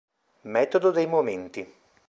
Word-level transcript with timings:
Metodo 0.49 0.89
dei 0.89 1.05
momenti 1.05 1.71